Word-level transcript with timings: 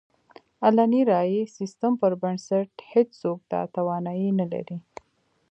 علني 0.65 1.01
رایې 1.11 1.43
سیستم 1.57 1.91
پر 2.01 2.13
بنسټ 2.21 2.71
هېڅوک 2.91 3.39
دا 3.51 3.61
توانایي 3.75 4.29
نه 4.39 4.45
لري. 4.51 4.77